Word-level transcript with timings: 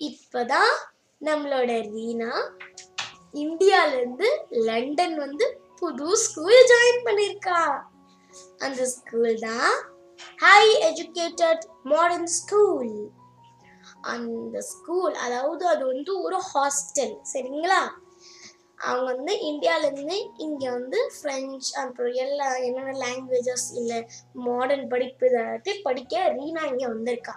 இப்பதான் 0.00 0.74
நம்மளோட 1.20 1.70
ரீனா 1.88 2.30
இந்தியால 3.34 3.92
இருந்து 3.96 4.28
லண்டன் 4.64 5.18
வந்து 5.18 5.46
புது 5.78 6.08
ஸ்கூல் 6.16 6.60
ஜாயின் 6.70 7.04
பண்ணிருக்கா 7.04 7.60
அந்த 8.60 8.86
ஸ்கூல் 8.86 9.34
தான் 9.40 9.74
ஹை 10.38 10.62
எஜுகேட்டட் 10.88 11.64
மாடர்ன் 11.84 12.30
ஸ்கூல் 12.30 12.94
அந்த 14.04 14.60
ஸ்கூல் 14.62 15.14
அதாவது 15.16 15.66
அது 15.68 15.84
வந்து 15.86 16.12
ஒரு 16.20 16.38
ஹாஸ்டல் 16.52 17.14
சரிங்களா? 17.32 17.82
அவங்க 18.86 19.12
வந்து 19.12 19.32
இந்தியாவிலேருந்து 19.40 20.16
இங்கே 20.36 20.70
வந்து 20.70 20.98
ஃப்ரெஞ்ச் 21.14 21.68
அப்புறம் 21.82 22.12
எல்லா 22.12 22.56
என்னென்ன 22.56 23.06
லாங்குவேஜஸ் 23.06 23.66
இல்லை 23.74 23.98
மாடர்ன் 24.32 24.88
படிப்பு 24.88 25.26
இதை 25.26 25.74
படிக்க 25.82 26.34
ரீனா 26.36 26.62
இங்கே 26.64 26.86
வந்திருக்கா. 26.86 27.34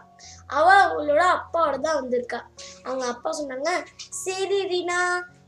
அவள் 0.48 0.84
அவங்களோட 0.84 1.24
அப்பாவோட 1.38 1.80
தான் 1.80 2.00
வந்திருக்கா. 2.02 2.40
அவங்க 2.84 3.06
அப்பா 3.06 3.32
சொன்னாங்க 3.40 3.72
சரி 4.10 4.62
ரீனா 4.64 5.00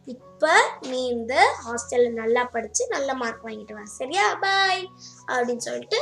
இப்போ 0.08 0.54
நீ 0.90 1.08
இந்த 1.08 1.34
ஹாஸ்டலில் 1.66 2.20
நல்லா 2.22 2.44
படித்து 2.44 2.88
நல்ல 2.88 3.14
மார்க் 3.14 3.46
வாங்கிட்டு 3.46 3.74
வா. 3.74 3.86
சரியா? 3.86 4.36
பாய் 4.36 4.84
அப்படின்னு 5.28 5.58
சொல்லிட்டு 5.58 6.00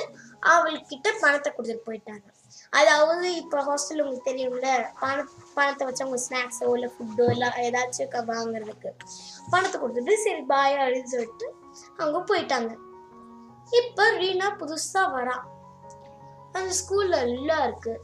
அவள்கிட்ட 0.54 1.08
பணத்தை 1.20 1.54
கொடுத்துட்டு 1.54 1.88
போயிட்டாங்க. 1.90 2.28
அதாவது 2.74 3.36
இப்போ 3.36 3.58
ஹாஸ்டல் 3.64 4.02
உங்களுக்கு 4.02 4.30
தெரியும்ல? 4.30 4.70
பண 5.02 5.16
பணத்தை 5.56 5.86
வச்சு 5.86 6.04
அவங்க 6.04 6.20
ஸ்நாக்ஸோ 6.26 6.70
இல்லை 6.74 6.90
ஃபுட்டோ 6.94 7.26
இல்லை 7.32 7.50
ஏதாச்சும் 7.64 8.30
வாங்குறதுக்கு. 8.30 8.90
பணத்தை 9.52 9.82
கொடுத்துட்டு 9.82 10.16
சரி 10.18 10.42
பாய் 10.46 10.78
அப்படின்னு 10.78 11.12
சொல்லிட்டு 11.12 11.48
அவங்க 12.00 12.20
போயிட்டாங்க. 12.30 12.72
இப்போ 13.72 14.04
ரீனா 14.18 14.50
புதுசாக 14.60 15.14
வரா. 15.14 15.38
அந்த 16.56 16.72
ஸ்கூல்ல 16.74 17.16
எல்லாம் 17.28 17.64
இருக்கு. 17.64 17.96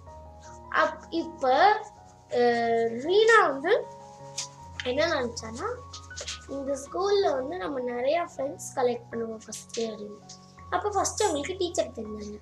அப் 0.75 1.03
இப்போ 1.13 1.53
அஹ், 2.31 2.87
ரீனா 3.03 3.37
வந்து 3.47 3.73
என்ன 4.85 5.01
நினச்சான்னா 5.11 5.67
இந்த 6.49 6.71
ஸ்கூலில் 6.75 7.33
வந்து 7.33 7.55
நம்ம 7.57 7.79
நிறையா 7.89 8.21
ஃப்ரெண்ட்ஸ் 8.31 8.71
கலெக்ட் 8.75 9.09
பண்ணுவோம் 9.11 9.43
ஃபஸ்ட்டு 9.45 9.83
அப்படின்னு 9.87 10.17
அப்போ 10.71 10.89
ஃபஸ்ட்டு 10.89 11.25
அவங்களுக்கு 11.25 11.55
teacher 11.57 11.95
தெரிஞ்சாங்க. 11.95 12.39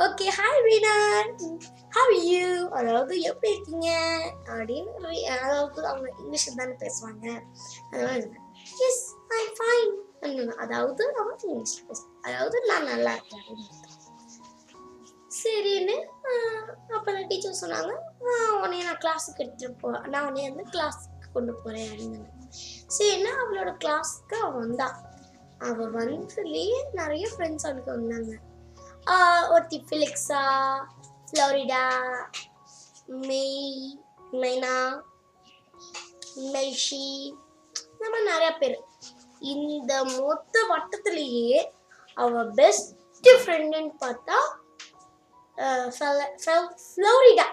Okay 0.00 0.26
hi 0.36 0.60
Reena 0.66 0.92
how 1.92 2.12
you 2.24 2.44
அதாவது 2.70 3.14
எப்படி 3.22 3.50
இருக்கீங்க? 3.52 3.88
அப்படின்னு 4.50 4.92
அதாவது 5.36 5.86
அவங்க 5.86 6.06
இங்கிலீஷில் 6.14 6.58
தானே 6.58 6.74
பேசுவாங்க. 6.82 7.24
அதனால 7.90 8.20
எஸ் 8.80 9.02
ஐ 9.34 9.42
ஃபைன் 9.58 9.92
அதாவது 10.56 11.02
அவங்க 11.16 11.42
இங்கிலீஷ் 11.46 11.86
பேச 11.86 12.00
அதாவது 12.22 12.56
நான் 12.68 12.84
நல்லா 12.84 13.12
இருக்கேன். 13.12 13.42
அப்படின்னு 13.42 13.78
சரின்னு 15.38 15.96
அப்போ 16.90 17.10
டீச்சர் 17.28 17.60
சொன்னாங்க 17.60 17.92
"ஆஹ், 18.28 18.54
உன்னைய 18.62 18.82
நான் 18.84 19.02
கிளாஸுக்கு 19.02 19.42
எடுத்துகிட்டு 19.44 19.80
போ 19.80 19.90
நான் 20.06 20.26
உன்னைய 20.28 20.48
வந்து 20.50 20.66
கிளாஸுக்கு 20.70 21.08
கொண்டு 21.32 21.52
போகிறேன் 21.54 21.88
அப்படின்னு 21.90 22.20
சரின்னா 22.96 23.32
அவளோட 23.42 23.72
கிளாஸுக்கு 23.84 24.36
அவள் 24.40 24.60
வந்தா 24.60 24.88
அவள் 25.60 25.92
வந்ததுலேயே 25.96 26.78
நிறைய 26.92 27.28
ஃப்ரெண்ட்ஸ் 27.30 27.66
அவளுக்கு 27.66 27.90
வந்தாங்க. 27.90 28.32
ஒருத்தி 29.52 29.78
ஃபிலிக்ஸா 29.86 30.42
ஃப்ளோரிடா 31.28 31.84
மெய் 33.28 33.60
மெய்னா 34.42 34.74
மெய்ஷி 36.52 37.06
இந்த 37.92 38.04
மாதிரி 38.12 38.28
நிறையா 38.32 38.52
பேர். 38.58 38.76
இந்த 39.52 39.92
மொத்த 40.18 40.54
வட்டத்துலேயே 40.72 41.60
அவ 42.16 42.42
பெஸ்ட் 42.60 42.90
ஃப்ரெண்டுன்னு 43.42 43.92
பார்த்தா 44.04 44.38
ஃப்ளோரிடா 46.84 47.48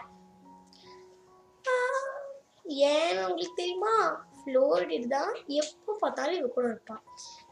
ஏன்னு 2.89 3.25
உங்களுக்கு 3.27 3.59
தெரியுமா? 3.61 3.93
ஃப்ளோரிட் 4.39 5.07
தான் 5.15 5.31
எப்போ 5.61 5.91
பார்த்தாலும் 6.01 6.37
இவ 6.39 6.47
கூட 6.47 6.67
இருப்பான் 6.73 7.03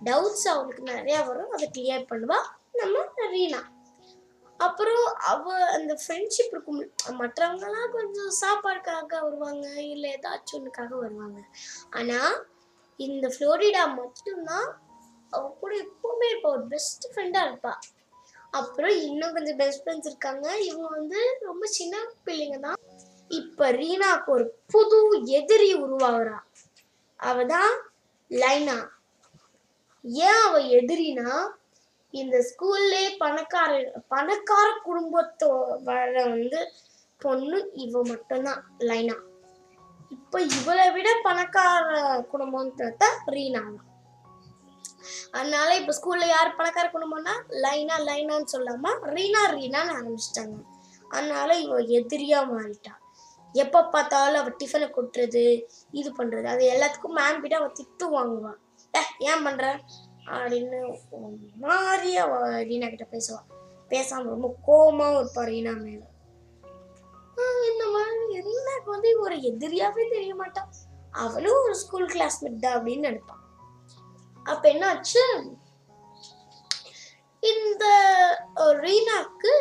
டவுட்ஸ் 0.07 0.47
அவளுக்கு 0.53 0.83
நிறையா 0.91 1.19
வரும். 1.29 1.53
அதை 1.55 1.65
கிளியர் 1.77 2.09
பண்ணுவா. 2.11 2.39
நம்ம 2.79 3.03
ரீனா. 3.33 3.61
அப்புறம் 4.57 5.05
அவ 5.15 5.65
அந்த 5.65 5.97
ஃப்ரெண்ட்ஷிப் 6.01 6.51
இருக்கும். 6.51 6.91
மற்றவங்கலாம் 7.19 7.91
கொஞ்சம் 7.91 8.33
சாப்பாடுக்காக 8.41 9.21
வருவாங்க 9.21 9.81
இல்லை 9.81 10.13
ஏதாச்சும் 10.13 10.59
ஒன்றுக்காக 10.59 10.99
வருவாங்க. 10.99 11.39
ஆனால் 11.89 12.47
இந்த 12.97 13.27
ஃப்ளோரிடா 13.27 13.93
மட்டும்தான் 13.95 14.83
அவ 15.29 15.57
கூட 15.59 15.75
எப்பவுமே 15.75 16.27
இருப்பா. 16.31 16.49
ஒரு 16.49 16.67
பெஸ்ட் 16.67 17.13
ஃப்ரெண்டாக 17.13 17.47
இருப்பா. 17.49 17.73
அப்புறம் 18.51 18.91
இன்னும் 18.91 19.33
கொஞ்சம் 19.33 19.55
பெஸ்ட் 19.55 19.87
ஃப்ரெண்ட்ஸ் 19.87 20.05
இருக்காங்க. 20.05 20.59
இவங்க 20.59 20.87
வந்து 20.87 21.37
ரொம்ப 21.41 21.65
சின்ன 21.65 21.97
பிள்ளைங்க 22.25 22.59
தான். 22.59 22.79
இப்போ 23.27 23.71
ரீனாக்கு 23.71 24.25
ஒரு 24.25 24.55
புது 24.67 25.21
எதிரி 25.25 25.75
உருவாகுறா. 25.75 26.37
அவ 27.15 27.45
தான் 27.45 27.91
லைனா. 28.29 28.89
ஏன் 30.03 30.41
அவ 30.43 30.59
எதிரினா 30.59 31.51
இந்த 32.21 32.35
ஸ்கூல்லே 32.49 33.03
பணக்கார 33.23 33.71
பணக்கார 34.13 34.67
குடும்பத்தோ 34.87 35.51
வர 35.87 36.13
வந்து 36.33 36.59
பொண்ணு 37.21 37.57
இவ 37.83 38.01
மட்டும்தான் 38.11 38.61
லைனா. 38.89 39.15
இப்போ 40.15 40.37
இவளை 40.57 40.85
விட 40.95 41.09
பணக்கார 41.27 41.85
குடும்பம்ன்றத 42.31 43.03
ரீனா. 43.35 43.63
தான். 43.75 43.91
அதனால 45.37 45.69
இப்போ 45.79 45.93
ஸ்கூல்ல 45.99 46.27
யார் 46.33 46.57
பணக்கார 46.59 46.87
குடும்பம்னா 46.95 47.33
லைனா 47.63 47.97
லைனான்னு 48.09 48.53
சொல்லாம 48.55 48.93
ரீனா 49.15 49.41
ரீனான்னு 49.57 49.95
ஆரம்பிச்சிட்டாங்க. 49.99 50.57
அதனால 51.15 51.49
இவ 51.63 51.79
எதிரியா 51.99 52.39
மாறிட்டா. 52.53 52.93
எப்போ 53.55 53.79
பார்த்தாலும் 53.93 54.39
அவள் 54.41 54.59
டிஃபனை 54.61 54.87
கொட்டுறது 54.95 55.43
இது 55.99 56.09
பண்ணுறது 56.17 56.47
அது 56.53 56.63
எல்லாத்துக்கும் 56.73 57.17
மேம் 57.19 57.41
கிட்ட 57.43 57.55
அவள் 57.59 57.77
திட்டு 57.79 58.05
வாங்குவான் 58.15 58.59
ஏன் 59.29 59.43
பண்ணுற 59.45 59.65
அப்படின்னு 60.33 60.77
ஒரு 60.89 61.29
மாதிரி 61.65 62.11
ரீனா 62.69 62.87
கிட்ட 62.93 63.05
பேசுவா. 63.11 63.41
பேசாம 63.89 64.29
ரொம்ப 64.33 64.47
கோவமாவும் 64.67 65.19
இருப்பா 65.21 65.43
ரீனா 65.51 65.73
மேல. 65.85 66.01
இந்த 67.69 67.85
மாதிரி 67.95 68.39
ரீனாக்கு 68.47 68.89
வந்து 68.95 69.09
ஒரு 69.25 69.35
எதிரியாவே 69.49 70.03
தெரிய 70.13 70.33
மாட்டான் 70.41 70.69
அவளும் 71.23 71.61
ஒரு 71.65 71.75
ஸ்கூல் 71.81 72.07
கிளாஸ்மேட் 72.13 72.63
தான் 72.65 72.77
அப்படின்னு 72.77 73.07
நினைப்பான் 73.09 73.43
அப்ப 74.43 74.63
என்னாச்சு? 74.73 75.23
இந்த 77.43 77.85
ரீனாக்கு 78.85 79.53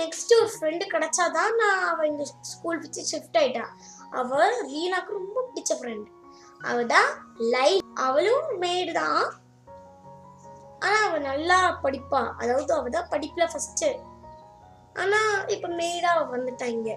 நெக்ஸ்ட் 0.00 0.32
ஒரு 0.38 0.50
ஃப்ரெண்டு 0.54 0.84
கிடைச்சாதான் 0.92 1.54
நான் 1.60 1.82
அவ 1.90 2.06
இந்த 2.06 2.24
ஸ்கூல் 2.52 2.80
பிடிச்சி 2.82 3.02
ஷிஃப்ட் 3.12 3.38
ஆயிட்டா. 3.42 3.64
அவ 4.20 4.38
ரீனாக்கு 4.72 5.18
ரொம்ப 5.20 5.38
பிடிச்ச 5.50 5.74
ஃப்ரெண்டு 5.80 6.08
அவ 6.60 6.84
தான் 6.84 7.10
லை 7.54 7.70
அவளும் 7.94 8.46
மேடு 8.58 8.92
தான் 8.92 9.22
ஆனா 10.78 10.98
அவ 11.06 11.18
நல்லா 11.18 11.58
படிப்பா. 11.84 12.20
அதாவது 12.36 12.72
அவ 12.74 12.88
தான் 12.88 13.10
படிப்புல 13.12 13.44
ஃபர்ஸ்ட் 13.52 13.84
ஆனா 14.94 15.20
இப்ப 15.46 15.68
மேடா 15.68 16.10
அவ 16.16 16.22
வந்துட்டா 16.36 16.64
இங்க. 16.64 16.90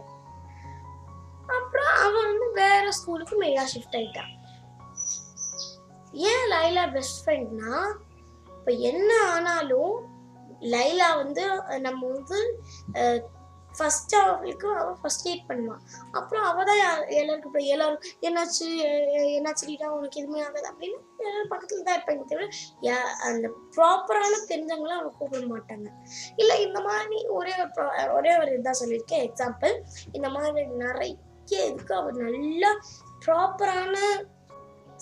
அப்புறம் 1.47 1.94
அவ 2.06 2.13
வந்து 2.28 2.47
வேற 2.52 2.91
ஸ்கூலுக்கு 2.91 3.35
மேடா 3.38 3.63
ஷிஃப்ட் 3.73 3.97
ஆயிட்டா. 4.00 4.23
ஏன் 6.13 6.47
லைலா 6.52 6.84
பெஸ்ட் 6.91 7.22
ஃப்ரெண்ட்னா 7.23 7.73
இப்ப 8.47 8.72
என்ன 8.72 9.12
ஆனாலும் 9.25 9.96
லைலா 10.62 11.16
வந்து 11.18 11.46
நம்ம 11.79 12.02
வந்து 12.07 12.40
ஃபஸ்ட்டு 13.78 14.17
அவளுக்கு 14.23 14.67
அவள் 14.81 15.00
ஃபஸ்ட் 15.01 15.28
எய்ட் 15.31 15.47
பண்ணுவான் 15.50 15.81
அப்புறம் 16.17 16.45
அவள் 16.50 16.67
தான் 16.69 16.81
எல்லாருக்கும் 17.19 17.51
இப்போ 17.51 17.63
எல்லோரும் 17.73 18.03
என்னாச்சு 18.28 18.67
என்னாச்சு 19.38 19.67
ரீட்டா? 19.69 19.88
உனக்கு 19.97 20.19
எதுவுமே 20.22 20.41
ஆகாது 20.47 20.67
அப்படின்னு 20.72 20.97
எல்லாரும் 21.23 21.52
பக்கத்தில் 21.53 21.85
தான் 21.87 21.97
இருப்பாங்க 21.97 22.25
தவிர 22.31 22.47
அந்த 23.29 23.47
ப்ராப்பரான 23.75 24.34
தெரிஞ்சவங்களும் 24.52 24.97
அவனை 24.97 25.11
கூப்பிட 25.20 25.46
மாட்டாங்க. 25.53 25.87
இல்லை 26.41 26.58
இந்த 26.67 26.79
மாதிரி 26.87 27.20
ஒரே 27.37 27.53
ஒரு 27.64 27.87
ஒரே 28.17 28.34
ஒரு 28.41 28.52
இதாக 28.59 28.75
சொல்லியிருக்கேன். 28.81 29.25
எக்ஸாம்பிள் 29.29 29.76
இந்த 30.11 30.29
மாதிரி 30.35 30.66
நிறைய 30.85 31.11
இதுக்கு 31.67 31.93
அவர் 31.96 32.16
நல்லா 32.26 32.69
ப்ராப்பரான 33.26 33.96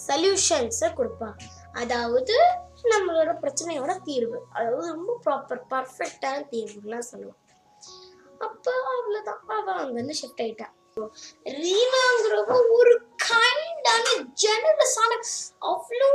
சல்யூஷன்ஸை 0.07 0.89
கொடுப்பாங்க 0.99 1.39
அதாவது 1.81 2.35
நம்மளோட 2.93 3.31
பிரச்சனையோட 3.43 3.91
தீர்வு. 4.07 4.37
அதாவது 4.53 4.87
ரொம்ப 4.95 5.11
ப்ராப்பர் 5.25 5.61
பர்ஃபெக்டான 5.73 6.37
தீர்வுலாம் 6.53 7.09
சொல்லுவோம் 7.11 7.37
அப்போ 8.45 8.73
அவ்வளோதான் 8.93 9.41
அவள் 9.57 9.81
அங்கேருந்து 9.83 10.19
ஷிஃப்ட் 10.21 10.43
ஆயிட்டான். 10.43 10.75
ரீனாங்கிறவ 11.61 12.55
ஒரு 12.77 12.93
கைண்டான 13.27 14.05
ஜெனரஸான 14.43 15.11
அவ்வளோ 15.71 16.09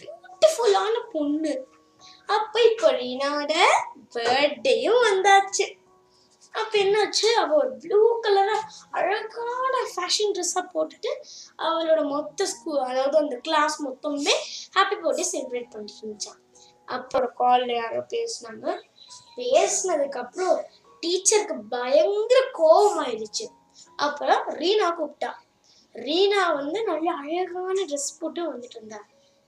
பியூட்டிஃபுல்லான 0.00 0.94
பொண்ணு. 1.14 1.54
அப்போ 2.36 2.58
இப்போ 2.70 2.88
ரீனாவோட 3.00 3.54
பர்த்டேயும் 4.16 5.04
வந்தாச்சு. 5.08 5.66
அப்போ 6.54 6.76
என்னாச்சு? 6.82 7.28
அவள் 7.40 7.58
ஒரு 7.60 7.72
ப்ளூ 7.82 7.98
கலரா 8.24 8.58
அழகான 8.98 9.74
ஃபேஷன் 9.92 10.32
ட்ரெஸ்ஸாக 10.36 10.64
போட்டுட்டு 10.74 11.10
அவளோட 11.66 12.00
மொத்த 12.12 12.46
ஸ்கூல் 12.52 12.80
அதாவது 12.88 13.16
அந்த 13.22 13.36
கிளாஸ் 13.46 13.76
மொத்தமே 13.86 14.34
ஹாப்பி 14.76 14.96
பர்த்டே 15.02 15.26
செலிப்ரேட் 15.32 15.72
பண்ணிட்டு 15.72 16.00
இருந்துச்சான் 16.00 16.40
அப்புறம் 16.88 17.34
காலில் 17.40 17.74
யாரோ 17.80 18.00
பேசினாங்க. 18.14 18.66
பேசினதுக்கு 19.38 20.20
அப்புறம் 20.24 20.58
டீச்சருக்கு 21.02 21.56
பயங்கர 21.74 22.40
கோபம் 22.60 23.00
ஆயிடுச்சு 23.04 23.46
அப்புறம் 23.98 24.42
ரீனா 24.60 24.88
கூப்பிட்டா 24.98 25.30
ரீனா 25.94 26.40
வந்து 26.58 26.78
நல்ல 26.88 27.08
அழகான 27.20 27.76
ட்ரெஸ் 27.90 28.18
போட்டு 28.18 28.40
வந்துட்டு 28.50 28.76
இருந்தா. 28.78 29.00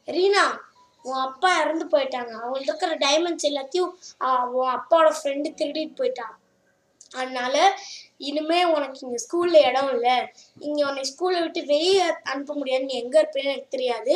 ரீனா 0.09 0.45
உன் 1.05 1.21
அப்பா 1.27 1.51
இறந்து 1.63 1.85
போயிட்டாங்க. 1.93 2.33
அவங்களுக்கு 2.41 2.71
இருக்கிற 2.71 2.95
டைமண்ட்ஸ் 3.05 3.49
எல்லாத்தையும் 3.51 3.93
உன் 4.57 4.73
அப்பாவோட 4.77 5.11
ஃப்ரெண்டு 5.19 5.51
திருடிட்டு 5.61 5.99
போயிட்டான் 6.01 6.35
அதனால 7.21 7.55
இனிமே 8.29 8.59
உனக்கு 8.73 8.99
இங்கே 9.05 9.21
ஸ்கூலில் 9.25 9.67
இடம் 9.69 9.91
இல்லை. 9.95 10.17
இங்கே 10.67 10.83
உன்னை 10.89 11.05
ஸ்கூலை 11.13 11.39
விட்டு 11.45 11.61
வெளியே 11.73 12.05
அனுப்ப 12.33 12.55
முடியாது. 12.59 12.85
நீ 12.89 12.97
எங்கே 13.03 13.19
இருப்பேன்னு 13.23 13.53
எனக்கு 13.53 13.75
தெரியாது. 13.77 14.13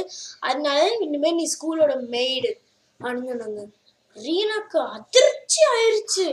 அதனால 0.49 0.81
இனிமேல் 1.07 1.39
நீ 1.41 1.47
ஸ்கூலோட 1.55 1.95
மெய்டு 2.15 2.53
அணுகுனாங்க 3.01 3.63
ரீனாக்கு 4.17 4.79
அதிர்ச்சி 4.97 5.61
ஆயிடுச்சு 5.75 6.27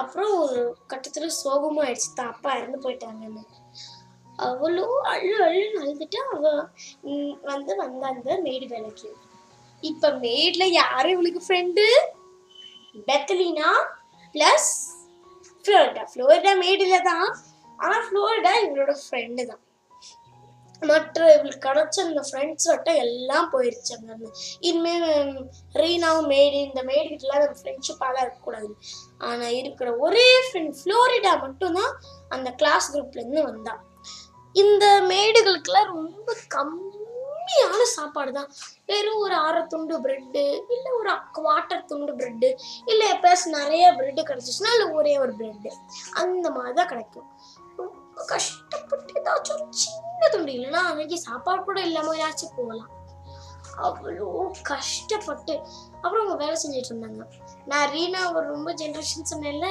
அப்புறம் 0.00 0.32
ஒரு 0.42 0.58
கட்டத்தில் 0.92 1.36
சோகமா 1.42 1.82
ஆயிடுச்சு 1.84 2.10
தான் 2.18 2.32
அப்பா 2.32 2.50
இறந்து 2.58 2.78
போயிட்டாங்கன்னு. 2.84 3.42
அவ்வளோ 4.46 4.86
அழு 5.12 5.34
அழுன்னு 5.46 5.82
அழுதுட்டு 5.82 6.18
அவ 6.34 6.44
வந்து 7.50 7.72
வந்த 7.82 8.02
அந்த 8.12 8.36
மேடு 8.46 8.66
வேலைக்கு. 8.74 9.10
இப்போ 9.82 10.08
மேடில் 10.24 10.74
யார் 10.80 11.08
இவளுக்கு 11.14 11.42
ஃப்ரெண்டு 11.46 11.84
பெத்தலினா 13.08 13.70
ப்ளஸ் 14.34 14.70
ஃப்ளோரிடா. 15.64 16.04
ஃப்ளோரிடா 16.12 16.52
மேடில் 16.64 17.06
தான் 17.10 17.28
ஆனால் 17.78 18.04
ஃப்ளோரிடா 18.08 18.52
இவளோட 18.64 18.92
ஃப்ரெண்டு 19.04 19.44
தான். 19.52 19.62
மற்ற 20.82 21.34
இவளுக்கு 21.34 21.68
கிடைச்ச 21.68 22.00
அந்த 22.00 22.22
ஃப்ரெண்ட்ஸ் 22.30 22.68
வட்டம் 22.68 22.94
எல்லாம் 22.94 23.50
போயிருச்சு 23.52 23.94
அங்கேருந்து 23.96 24.30
இனிமேல் 24.60 25.06
ரீனாவும் 25.74 26.26
மேடி 26.26 26.58
இந்த 26.68 26.82
மேடி 26.82 27.08
கிட்டலாம் 27.08 27.42
நம்ம 27.42 27.58
ஃப்ரெண்ட்ஷிப்பாலாம் 27.62 28.22
இருக்கக்கூடாது 28.22 28.74
ஆனால் 29.18 29.50
இருக்கிற 29.50 29.96
ஒரே 29.96 30.30
ஃப்ரெண்ட் 30.46 30.76
ஃப்ளோரிடா 30.82 31.40
மட்டும்தான் 31.40 31.94
அந்த 32.28 32.50
கிளாஸ் 32.50 32.92
குரூப்லேருந்து 32.92 33.42
வந்தா. 33.42 33.74
இந்த 34.54 35.00
மேடுகளுக்கெல்லாம் 35.00 35.84
ரொம்ப 35.84 36.34
கம்மியான 36.56 37.82
சாப்பாடு 37.84 38.32
தான் 38.32 38.50
வெறும் 38.86 39.16
ஒரு 39.16 39.34
அரை 39.34 39.66
துண்டு 39.66 39.98
பிரெட்டு 39.98 40.62
இல்லை 40.70 40.92
ஒரு 40.92 41.10
குவார்ட்டர் 41.32 41.84
துண்டு 41.84 42.12
பிரெட்டு 42.12 42.54
இல்லை 42.84 43.06
எப்பயாச்சும் 43.08 43.58
நிறைய 43.62 43.92
பிரெட்டு 43.92 44.22
கிடச்சிச்சுன்னா 44.22 44.72
இல்லை 44.72 44.88
ஒரே 44.92 45.18
ஒரு 45.18 45.32
பிரெட்டு 45.32 45.72
அந்த 46.12 46.50
மாதிரி 46.50 46.74
தான் 46.74 46.86
கிடைக்கும். 46.88 47.28
கஷ்டப்பட்டு 48.24 49.12
ஏதாச்சும் 49.20 49.56
ஒரு 49.56 49.66
சின்ன 49.70 50.28
துண்டு 50.32 50.52
இல்லைன்னா 50.52 50.82
அன்னைக்கு 50.90 51.18
சாப்பாடு 51.20 51.64
கூட 51.64 51.80
இல்லாமல் 51.80 52.18
ஏதாச்சும் 52.18 52.56
போகலாம். 52.56 52.92
அவ்வளோ 53.86 54.28
கஷ்டப்பட்டு 54.62 55.54
அப்புறம் 56.00 56.22
அவங்க 56.22 56.36
வேலை 56.44 56.56
செஞ்சுட்டு 56.62 56.92
இருந்தாங்க. 56.92 57.24
நான் 57.64 57.90
ரீனா 57.90 58.20
ஒரு 58.34 58.46
ரொம்ப 58.46 58.72
ஜென்ரேஷன் 58.72 59.30
சொன்னேன்ல 59.32 59.68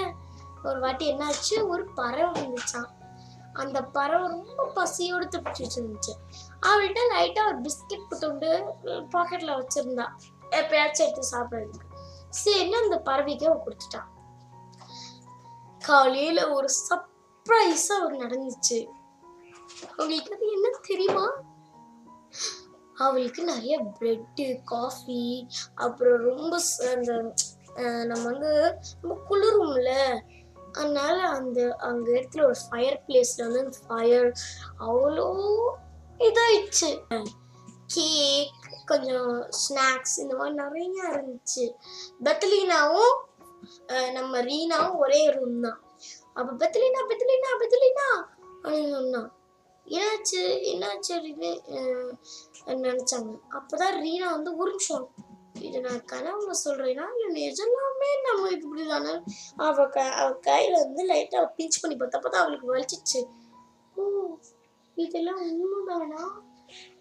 ஒரு 0.64 0.80
வாட்டி 0.80 1.06
என்னாச்சு 1.14 1.56
ஒரு 1.68 1.84
பறவை 1.94 2.30
வந்துச்சான் 2.42 2.90
அந்த 3.54 3.82
பறவை 3.82 4.28
ரொம்ப 4.28 4.64
பசியோடு 4.74 5.26
துப்பிச்சுட்டு 5.26 5.78
இருந்துச்சு 5.80 6.14
அவள்கிட்ட 6.62 7.02
லைட்டா 7.14 7.42
ஒரு 7.48 7.60
பிஸ்கெட் 7.62 8.20
துண்டு 8.20 8.50
பாக்கெட்ல 9.14 9.52
வச்சிருந்தா. 9.60 10.06
எப்பயாச்சும் 10.52 11.06
எடுத்து 11.06 11.24
சாப்பிட்றதுக்கு. 11.32 11.88
சரின்னு 12.44 12.78
அந்த 12.84 12.98
பறவைக்கு 13.06 13.46
அவ 13.46 13.58
கொடுத்துட்டான் 13.66 14.10
காலையில 15.82 16.40
ஒரு 16.50 16.70
சர்ப்ரைஸா 17.46 18.06
ஒரு 18.06 18.16
நடந்துச்சு. 18.16 18.88
அவங்களுக்கு 19.92 20.36
அது 20.36 20.52
என்ன 20.52 20.70
தெரியுமா? 20.88 21.32
அவளுக்கு 22.96 23.44
நிறைய 23.44 23.84
பிரெட்டு 23.84 24.62
காஃபி 24.66 25.48
அப்புறம் 25.76 26.22
ரொம்ப 26.22 26.58
ச- 26.58 26.96
அந்த 26.96 27.34
நம்ம 28.06 28.24
வந்து 28.24 28.78
ரொம்ப 29.02 29.22
குளிரும்ல. 29.30 30.20
அதனால 30.72 31.28
அந்த 31.28 31.76
அங்க 31.78 32.12
இடத்துல 32.12 32.44
ஒரு 32.44 32.56
ஃபயர் 32.70 33.04
பிளேஸ்ல 33.08 33.38
வந்து 33.38 33.60
அந்த 33.60 33.78
ஃபயர் 33.88 34.32
அவ்வளோ 34.80 35.68
இதாயிடுச்சு. 36.18 37.24
கேக் 37.88 38.84
கொஞ்சம் 38.86 39.50
ஸ்நாக்ஸ் 39.70 40.18
இந்த 40.18 40.36
மாதிரி 40.36 40.88
நிறைய 40.88 41.04
இருந்துச்சு. 41.04 41.74
பெத்தலீனாவும் 42.24 44.12
நம்ம 44.12 44.42
ரீனாவும் 44.42 44.98
ஒரே 44.98 45.30
ரூம் 45.30 45.62
தான். 45.62 45.84
அப்போ 46.36 46.52
பெத்தலீனா 46.62 47.02
பெத்தலீனா 47.10 47.52
பெத்தலீனா? 47.62 48.08
அப்படின்னு 48.64 48.92
சொன்னான் 48.92 49.30
என்னாச்சு 49.88 50.42
என்னாச்சு 50.72 51.12
அப்படின்னு 51.16 51.50
நினச்சாங்க. 52.86 53.32
நினைச்சாங்க 53.52 53.90
ரீனா 54.00 54.28
வந்து 54.32 54.58
ஒரு 54.58 54.70
நிமிஷம் 54.72 55.06
இது 55.60 55.82
நான் 55.82 56.06
கனவுல 56.06 56.54
சொல்றேன்னா 56.64 57.06
இல்லை 57.16 57.30
நிஜமாமே 57.38 58.10
நம்ம 58.24 58.50
இப்படிதானே 58.56 59.14
அவ 59.58 59.86
க 59.88 60.02
அவ 60.14 60.30
கையில 60.48 60.74
வந்து 60.84 61.04
லைட்டா 61.06 61.42
பிஞ்ச் 61.58 61.82
பண்ணி 61.82 61.96
பார்த்தப்பதான் 61.96 62.44
அவளுக்கு 62.44 62.74
வலிச்சிச்சு 62.74 63.22
ஓ 63.96 64.04
இதெல்லாம் 64.98 65.40
உண்மைதானா? 65.44 66.24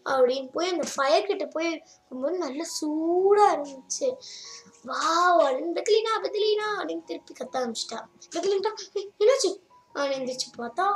அப்படின்னு 0.04 0.48
போய் 0.52 0.68
அந்த 0.68 0.86
ஃபயர் 0.94 1.26
கிட்ட 1.26 1.44
போய் 1.46 1.68
இருக்கும்போது 1.68 2.36
நல்லா 2.38 2.64
சூடா 2.76 3.46
இருந்துச்சு. 3.54 4.08
வாவ் 4.84 5.40
பெத்தலினா 5.76 6.12
பெத்தலினா 6.24 6.66
அப்படின்னு 6.78 7.04
திருப்பி 7.04 7.34
கத்த 7.34 7.54
ஆரம்பிச்சிட்டா. 7.60 7.98
பெத்தலினா 8.34 8.70
என்னாச்சு? 9.20 9.50
அப்படின்னு 9.94 10.18
எந்திரிச்சு 10.18 10.48
பார்த்தா 10.58 10.86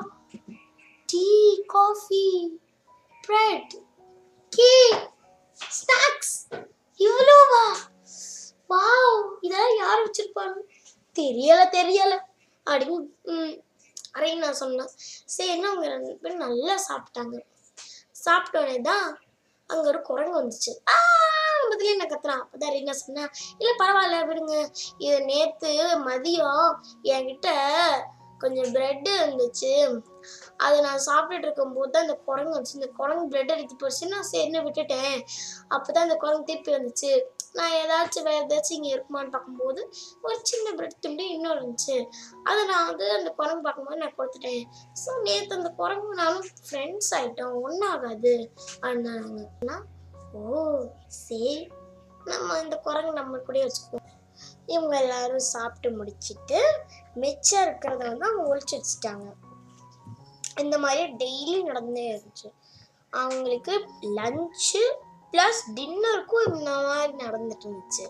tea 1.08 1.24
coffee 1.66 2.24
bread 3.24 3.74
cake 4.52 5.04
snacks 5.60 6.34
இவ்வளோவா? 7.00 7.64
Wow 8.70 9.16
இதெல்லாம் 9.40 9.76
யார் 9.76 10.04
வச்சிருப்பாங்க? 10.04 10.56
தெரியல 11.16 11.60
தெரியல 11.78 12.14
அப்படின்னு 12.66 12.98
ம், 13.24 13.54
அப்படின்னு 14.14 14.44
நான் 14.44 14.60
சொன்னேன் 14.62 14.92
சரின்னு 15.36 15.70
அவங்க 15.70 15.88
ரெண்டு 15.88 16.18
பேரும் 16.22 16.38
நல்லா 16.38 16.76
சாப்பிட்டாங்க. 16.88 17.36
சாப்பிட்ட 18.16 18.60
உடனே 18.60 18.80
தான் 18.80 19.06
அங்க 19.70 19.84
ஒரு 19.88 20.02
குரங்கு 20.02 20.40
வந்துச்சு. 20.40 20.72
ஆ 20.90 20.96
பக்கத்துலேயே 21.78 21.96
என்ன 21.96 22.06
கத்துறான். 22.12 22.44
அப்பதான் 22.44 22.72
ரீனா 22.74 22.94
சொன்னா 23.04 23.24
இல்லை 23.60 23.72
பரவாயில்ல 23.82 24.16
விடுங்க. 24.28 24.54
இது 25.06 25.16
நேற்று 25.30 25.72
மதியம் 26.08 26.70
என்கிட்ட 27.14 27.48
கொஞ்சம் 28.42 28.70
பிரெட் 28.74 29.08
இருந்துச்சு. 29.20 29.70
அதை 30.64 30.76
நான் 30.86 31.06
சாப்பிட்டுட்டு 31.06 31.46
இருக்கும்போது 31.46 31.90
தான் 31.94 32.04
அந்த 32.06 32.14
குரங்கு 32.26 32.54
வந்துச்சு. 32.54 32.76
இந்த 32.78 32.88
குரங்கு 32.98 33.24
பிரெட் 33.32 33.52
எடுத்து 33.54 33.76
போச்சு. 33.80 34.04
நான் 34.12 34.28
சரின்னு 34.30 34.60
விட்டுட்டேன்? 34.66 35.16
அப்போ 35.74 35.88
தான் 35.88 36.06
அந்த 36.06 36.16
குரங்கு 36.22 36.48
திருப்பி 36.50 36.70
வந்துச்சு. 36.76 37.10
நான் 37.58 37.74
ஏதாச்சும் 37.80 38.26
வேறு 38.28 38.42
ஏதாச்சும் 38.44 38.76
இங்கே 38.78 38.92
இருக்குமான்னு 38.94 39.34
பார்க்கும்போது 39.34 39.80
ஒரு 40.26 40.36
சின்ன 40.50 40.74
பிரெட் 40.78 41.02
துண்டு 41.06 41.26
இன்னொரு 41.36 41.58
இருந்துச்சு. 41.60 41.96
அதை 42.48 42.60
நான் 42.72 42.88
வந்து 42.90 43.08
அந்த 43.18 43.32
குரங்கு 43.40 43.66
பார்க்கும்போது 43.66 44.02
நான் 44.04 44.16
கொடுத்துட்டேன். 44.18 44.64
ஸோ 45.02 45.18
நேற்று 45.28 45.58
அந்த 45.60 45.72
குரங்கு 45.80 46.20
நானும் 46.22 46.48
ஃப்ரெண்ட்ஸ் 46.68 47.12
ஆகிட்டோம் 47.18 47.58
ஒன்றாகாது 47.66 48.34
அண்ணாங்க 48.90 49.76
ஓ 50.38 50.40
சரி 51.24 51.52
நம்ம 52.32 52.58
இந்த 52.64 52.76
குரங்கு 52.76 53.12
நம்ம 53.12 53.38
கூட 53.38 53.58
வச்சுக்குவோம். 53.64 54.06
இவங்க 54.66 54.94
எல்லாரும் 55.00 55.44
சாப்பிட்டு 55.54 55.96
முடிச்சிட்டு 55.96 56.60
மிச்சம் 57.14 57.64
இருக்கிறத 57.66 58.02
வந்து 58.10 58.26
அவங்க 58.28 58.42
ஒழிச்சு 58.52 58.74
வச்சுட்டாங்க. 58.78 59.28
இந்த 60.62 60.78
மாதிரி 60.78 61.04
டெய்லி 61.22 61.62
நடந்தே 61.62 62.04
இருந்துச்சு. 62.12 62.48
அவங்களுக்கு 63.10 63.74
லஞ்சு 64.18 64.82
ப்ளஸ் 65.32 65.60
டின்னருக்கும் 65.76 66.46
இந்த 66.54 66.70
மாதிரி 66.88 67.12
நடந்துட்டு 67.24 67.66
இருந்துச்சு. 67.68 68.04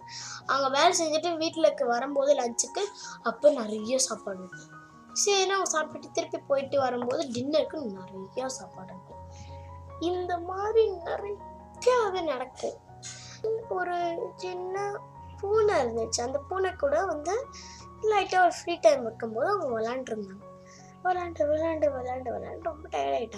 அவங்க 0.46 0.68
வேலை 0.76 0.92
செஞ்சுட்டு 1.00 1.30
வீட்டிலுக்கு 1.36 1.86
வரும்போது 1.86 2.34
லஞ்சுக்கு 2.34 2.82
அப்போ 3.22 3.50
நிறைய 3.50 3.98
சாப்பாடு 3.98 4.42
இருக்கும் 4.42 4.76
சரி 5.22 5.50
அவங்க 5.50 5.70
சாப்பிட்டுட்டு 5.74 6.10
திருப்பி 6.12 6.38
போயிட்டு 6.50 6.76
வரும்போது 6.78 7.22
டின்னருக்கு 7.36 7.78
நிறைய 7.96 8.48
சாப்பாடு 8.58 8.92
இருக்கும் 8.94 9.24
இந்த 10.10 10.32
மாதிரி 10.50 10.82
நிறையாவே 11.06 12.20
நடக்கும். 12.32 12.78
ஒரு 13.78 13.96
சின்ன 14.42 14.76
பூனை 15.40 15.74
இருந்துச்சு. 15.82 16.20
அந்த 16.26 16.38
பூனை 16.48 16.70
கூட 16.74 16.96
வந்து 17.04 17.34
லைட்டாக 18.10 18.44
ஒரு 18.46 18.54
ஃப்ரீ 18.58 18.74
டைம் 18.84 19.02
இருக்கும்போது 19.06 19.48
அவங்க 19.52 19.72
விளாண்டுருந்தாங்க 19.78 20.44
விளாண்டு 21.04 21.42
விளாண்டு 21.50 21.86
விளாண்டு 21.96 22.30
விளாண்டு 22.34 22.68
ரொம்ப 22.70 22.86
டயர்ட் 22.94 23.36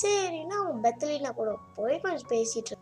சரின்னா 0.00 0.56
அவங்க 0.60 0.78
பெத்தலினா 0.86 1.30
கூட 1.40 1.50
போய் 1.76 2.00
கொஞ்சம் 2.00 2.30
பேசிட்டு 2.32 2.76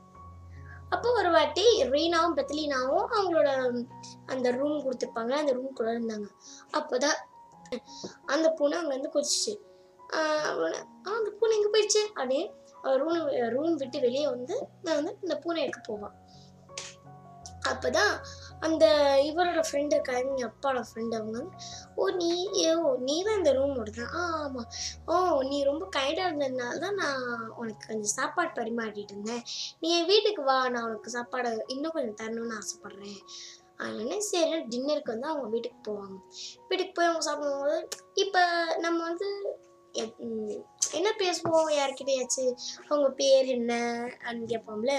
அப்போ 0.95 1.09
ஒரு 1.21 1.31
வாட்டி 1.31 1.65
ரீனாவும் 1.93 2.37
பெத்தலினாவும் 2.39 3.07
அவங்களோட 3.17 3.49
அந்த 4.27 4.51
ரூம் 4.59 4.77
கொடுத்துருப்பாங்க 4.85 5.33
அந்த 5.41 5.53
ரூம் 5.53 5.79
கூட 5.79 5.89
இருந்தாங்க. 5.97 6.29
அப்போதான் 6.79 7.19
அந்த 8.35 8.47
பூனை 8.59 8.77
அங்கேருந்து 8.81 9.11
குதிச்சிச்சு. 9.15 9.55
அவளோட 10.51 10.77
ஆ 11.07 11.17
அந்த 11.21 11.31
பூனை 11.39 11.57
எங்கே 11.59 11.71
போயிடுச்சு? 11.75 12.03
அப்படின்னு 12.19 12.47
ரூம் 13.03 13.21
ரூம் 13.55 13.77
விட்டு 13.77 14.01
வெளியே 14.01 14.27
வந்து 14.29 14.55
நான் 14.83 14.99
வந்து 14.99 15.15
அந்த 15.23 15.37
பூனை 15.45 15.63
எடுக்க 15.63 15.81
போவான். 15.89 16.15
அப்போ 17.71 17.89
தான் 17.91 18.13
அந்த 18.61 18.85
இவரோட 19.29 19.61
ஃப்ரெண்டு 19.67 19.95
இருக்காரு 19.97 20.23
எங்கள் 20.25 20.49
அப்பாவோட 20.49 20.83
ஃப்ரெண்டு 20.89 21.15
அவங்க 21.19 21.39
ஓ 21.97 22.07
நீ 22.21 22.31
ஏ 22.61 22.71
ஓ 22.83 22.91
நீ 23.07 23.17
தான் 23.23 23.39
இந்த 23.41 23.53
ரூம் 23.53 23.75
ஓடுதான் 23.81 24.13
ஆ 24.19 24.23
ஆமாம் 24.45 24.69
ஓ 25.07 25.15
நீ 25.51 25.59
ரொம்ப 25.63 25.85
கைடாக 25.97 26.29
இருந்ததுனால 26.29 26.79
தான் 26.85 26.99
நான் 27.03 27.27
உனக்கு 27.61 27.83
கொஞ்சம் 27.89 28.17
சாப்பாடு 28.19 28.51
பரிமாறிட்டு 28.59 29.15
இருந்தேன். 29.15 29.45
நீ 29.83 29.89
என் 29.99 30.11
வீட்டுக்கு 30.13 30.43
வா 30.43 30.59
நான் 30.69 30.89
உனக்கு 30.89 31.17
சாப்பாடு 31.17 31.53
இன்னும் 31.75 31.97
கொஞ்சம் 31.97 32.19
தரணும்னு 32.23 32.59
ஆசைப்பட்றேன். 32.61 33.21
அதனால 33.81 34.19
சரி 34.29 34.59
டின்னருக்கு 34.73 35.15
வந்து 35.15 35.31
அவங்க 35.33 35.49
வீட்டுக்கு 35.55 35.81
போவாங்க. 35.89 36.19
வீட்டுக்கு 36.69 36.95
போய் 36.95 37.09
அவங்க 37.11 37.25
சாப்பிடும்போது 37.29 37.79
இப்போ 38.25 38.43
நம்ம 38.85 38.99
வந்து 39.11 39.29
என்ன 40.95 41.09
பேசுவோம் 41.21 41.69
யார்கிட்டயாச்சும் 41.77 42.55
அவங்க 42.89 43.09
பேர் 43.21 43.47
என்ன? 43.57 43.73
அப்படின்னு 44.25 44.51
கேட்போம்ல. 44.53 44.95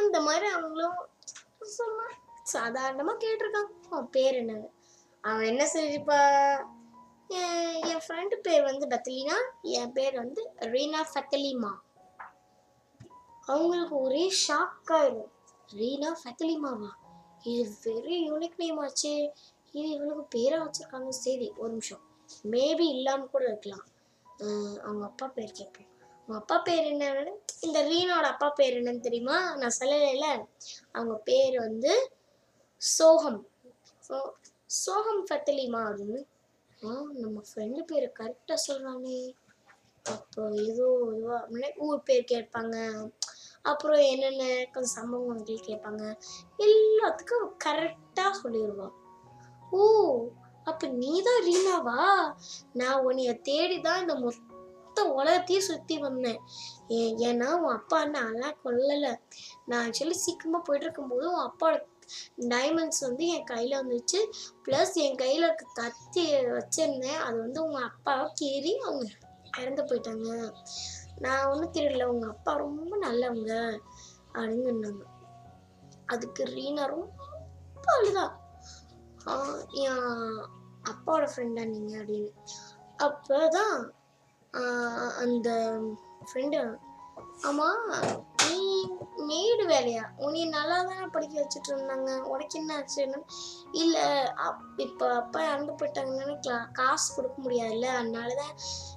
அந்த 0.00 0.16
மாதிரி 0.20 0.46
அவங்களும் 0.54 0.96
சும்மா 1.74 2.06
சாதாரணமாக 2.54 3.20
கேட்டிருக்கான். 3.22 3.70
அவன் 3.90 4.10
பேர் 4.16 4.36
என்னன்னு 4.40 4.68
அவன் 5.24 5.48
என்ன 5.52 5.62
செஞ்சுப்பா? 5.74 6.20
என் 7.90 8.02
ஃப்ரெண்டு 8.04 8.36
பேர் 8.46 8.62
வந்து 8.68 8.86
பத்தலினா 8.92 9.36
என் 9.78 9.94
பேர் 9.96 10.14
வந்து 10.22 10.42
ரீனா 10.74 11.00
ஃபத்தலிமா 11.12 11.72
அவங்களுக்கு 13.52 13.96
ஒரே 14.06 14.24
ஷாக் 14.44 14.92
ஆயிரும் 14.98 15.32
ரீனா 15.80 16.10
ஃபத்தலிமாவா 16.20 16.90
இது 17.54 17.64
வெரி 17.84 18.16
யூனிக் 18.28 18.60
நேம் 18.62 18.78
ஆச்சு. 18.84 19.12
இது 19.74 19.88
இவளுக்கு 19.96 20.24
பேரா 20.36 20.58
வச்சுருக்காங்க 20.62 21.10
சரி 21.24 21.48
ஒரு 21.56 21.70
நிமிஷம். 21.74 22.02
மேபி 22.54 22.86
இல்லாம 22.96 23.26
கூட 23.34 23.44
இருக்கலாம். 23.50 23.84
அவங்க 24.86 25.04
அப்பா 25.10 25.26
பேர் 25.36 25.58
கேட்போம். 25.58 25.90
உங்கள் 26.28 26.40
அப்பா 26.40 26.56
பேர் 26.58 26.86
என்னன்னு 26.92 27.32
இந்த 27.60 27.78
ரீனோட 27.90 28.26
அப்பா 28.34 28.48
பேர் 28.50 28.76
என்னன்னு 28.78 29.00
தெரியுமா? 29.00 29.36
நான் 29.60 29.76
சொல்லலைல. 29.80 30.26
அவங்க 30.92 31.14
பேர் 31.28 31.56
வந்து 31.60 31.92
சோகம். 32.80 33.40
ஸோ 34.08 34.16
சோகம் 34.82 35.22
ஃபத்தலிமா 35.28 35.80
அப்படின்னு 35.88 36.18
ஆ 36.78 36.88
நம்ம 37.22 37.36
ஃப்ரெண்டு 37.48 37.82
பேர் 37.90 38.06
கரெக்டாக 38.18 38.58
சொல்கிறானே 38.66 39.20
அப்போ 40.06 40.42
ஏதோ 40.64 40.86
இதுவா 41.12 41.38
ஊர் 41.86 42.02
பேர் 42.02 42.24
கேட்பாங்க. 42.32 42.76
அப்புறம் 43.62 44.02
என்னென்ன 44.12 44.42
கொஞ்சம் 44.74 44.96
சம்பவங்கள் 44.98 45.66
கேட்பாங்க. 45.68 46.02
எல்லாத்துக்கும் 46.66 47.48
கரெக்டாக 47.64 48.32
சொல்லிடுவான் 48.42 48.94
ஓ 49.72 49.80
அப்போ 50.66 50.86
நீ 51.00 51.12
தான் 51.22 51.42
ரீனாவா? 51.48 52.00
நான் 52.72 53.02
உன்னைய 53.08 53.32
தேடி 53.48 53.78
தான் 53.80 54.00
இந்த 54.04 54.14
மொத்த 54.24 54.55
மொத்த 54.96 55.12
உலகத்தையும் 55.12 55.64
சுற்றி 55.64 55.98
வந்தேன். 55.98 56.40
ஏ- 56.90 57.14
ஏன்னா 57.14 57.52
உன் 57.52 57.76
அப்பா 57.76 58.04
நான் 58.04 58.56
கொல்லலை. 58.64 59.16
நான் 59.66 59.90
ஆக்சுவலி 59.90 60.10
சீக்கிரமாக 60.10 60.64
போயிட்டு 60.64 60.88
இருக்கும்போது 60.88 61.32
உன் 61.32 61.50
அப்பாவோட 61.50 61.80
டைமண்ட்ஸ் 62.38 63.00
வந்து 63.00 63.26
என் 63.26 63.44
கையில் 63.44 63.86
வந்துச்சு. 63.86 64.30
ப்ளஸ் 64.64 64.92
என் 64.92 65.16
கையில் 65.16 65.42
இருக்க 65.42 65.66
கத்தி 65.74 66.34
வச்சிருந்தேன். 66.34 67.18
அது 67.18 67.38
வந்து 67.38 67.64
உங்கள் 67.64 67.82
அப்பாவை 67.82 68.32
கீறி 68.40 68.76
அவங்க 68.76 69.08
இறந்து 69.58 69.84
போயிட்டாங்க. 69.84 70.52
நான் 71.18 71.46
ஒன்றும் 71.46 71.72
தெரியல 71.72 72.04
உங்கள் 72.04 72.30
அப்பா 72.30 72.52
ரொம்ப 72.52 72.96
நல்லவங்க 72.96 73.80
அப்படின்னு 74.32 74.68
சொன்னாங்க. 74.68 75.04
அதுக்கு 76.06 76.44
ரீனா 76.44 76.86
ரொம்ப 76.86 77.12
அழுதா. 78.00 78.32
என் 79.70 79.98
அப்பாவோட 80.90 81.28
ஃப்ரெண்டா 81.36 81.68
நீங்கள் 81.68 82.06
அப்படின்னு. 82.06 82.32
அப்போ 82.96 83.48
தான் 83.48 83.94
அந்த 85.22 85.48
ஃப்ரெண்டு 86.28 86.60
ஆமாம் 87.42 87.82
நீ 88.48 88.60
மேடு 89.28 89.64
வேலையா? 89.66 90.02
உன்னை 90.16 90.44
நல்லா 90.44 90.76
தானே 90.82 91.06
படிக்க 91.06 91.34
வச்சுட்டு 91.40 91.70
இருந்தாங்க. 91.72 92.10
உனக்கு 92.22 92.58
என்ன 92.58 92.76
ஆச்சுன்னு? 92.76 93.18
இல்லை 93.72 94.04
அப் 94.46 94.62
இப்போ 94.76 95.06
அப்பா 95.14 95.40
இறந்து 95.46 95.72
போயிட்டாங்கன்னா 95.72 96.58
காசு 96.72 97.14
கொடுக்க 97.16 97.36
முடியாதுல்ல. 97.42 97.88
அதனால 98.00 98.28
தான் 98.34 98.54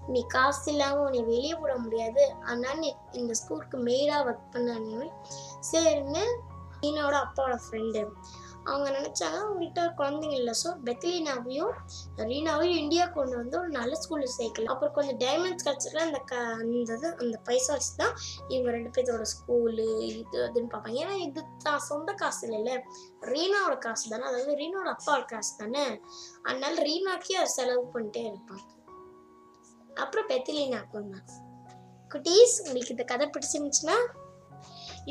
நீ 0.07 0.25
காசு 0.27 0.71
இல்லாமல் 0.71 1.05
உன்னை 1.05 1.23
வெளியே 1.23 1.53
போட 1.53 1.75
முடியாது. 1.77 2.23
அதனால 2.45 2.73
நீ 2.73 2.95
இந்த 3.11 3.33
ஸ்கூலுக்கு 3.33 3.77
மெய்டாக 3.77 4.27
ஒர்க் 4.29 4.53
பண்ணு 4.53 5.09
சரின்னு 5.71 6.23
என்னோட 6.81 7.15
அப்பாவோட 7.25 7.55
ஃப்ரெண்டு 7.65 8.01
அவங்க 8.69 8.87
நினச்சாங்க 8.97 9.37
அவங்ககிட்ட 9.43 9.81
குழந்தைங்க 9.99 10.35
இல்லை. 10.39 10.53
ஸோ 10.61 10.69
பெத்லினாவையும் 10.87 11.73
ரீனாவையும் 12.29 12.79
இந்தியா 12.83 13.05
கொண்டு 13.17 13.35
வந்து 13.41 13.55
ஒரு 13.61 13.71
நல்ல 13.77 13.93
ஸ்கூலில் 14.03 14.33
சேர்க்கலாம். 14.37 14.71
அப்புறம் 14.73 14.95
கொஞ்சம் 14.97 15.19
டைமண்ட்ஸ் 15.23 15.65
கிடச்சிருக்க 15.67 16.07
அந்த 16.07 16.21
க 16.31 16.41
அந்த 16.61 16.75
இது 16.97 17.09
அந்த 17.23 17.37
பைசா 17.49 17.71
வச்சு 17.75 17.91
தான் 18.03 18.13
இவங்க 18.53 18.69
ரெண்டு 18.77 18.91
பேர்த்தோட 18.95 19.27
ஸ்கூலு 19.33 19.87
இது 20.09 20.37
அதுன்னு 20.47 20.71
பார்ப்பாங்க. 20.73 20.97
ஏன்னா 21.03 21.15
இது 21.27 21.43
தான் 21.67 21.85
சொந்த 21.89 22.13
காசு 22.21 22.41
இல்லைல்ல 22.47 22.73
ரீனாவோட 23.33 23.77
காசு 23.87 24.05
தானே. 24.13 24.25
அதாவது 24.31 24.55
ரீனாவோட 24.63 24.91
அப்பாவோட 24.95 25.25
காசு 25.33 25.53
தானே. 25.61 25.85
அதனால 26.47 26.73
ரீனாக்கே 26.89 27.45
செலவு 27.57 27.85
பண்ணிட்டே 27.95 28.23
இருப்பாங்க. 28.31 28.65
அப்புறம் 30.03 30.27
பெத்திலினாக்கும் 30.31 31.13
தான் 31.15 31.27
குட்டீஸ் 32.11 32.53
உங்களுக்கு 32.65 32.93
இந்த 32.95 33.05
கதை 33.09 33.25
பிடிச்சிருந்துச்சுன்னா 33.33 33.97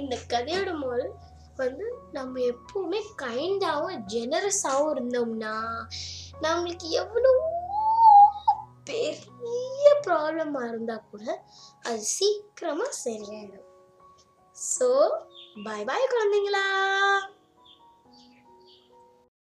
இந்த 0.00 0.14
கதையோட 0.32 0.70
மோல் 0.84 1.04
வந்து 1.58 1.86
நம்ம 2.12 2.40
எப்பவுமே 2.52 3.00
கைண்டாகவும் 3.22 4.02
ஜெனரஸாகவும் 4.14 4.92
இருந்தோம்னா 4.94 5.54
நம்மளுக்கு 6.42 6.88
எவ்வளோ 7.02 7.32
பெரிய 8.88 9.86
ப்ராப்ளமாக 10.04 10.68
இருந்தால் 10.68 11.08
கூட 11.10 11.24
அது 11.88 12.02
சீக்கிரமாக 12.14 12.98
சரியாயிடும். 13.04 13.66
ஸோ 14.56 14.88
பாய் 15.64 15.84
பாய் 15.84 16.12
குழந்தைங்களா! 16.12 16.66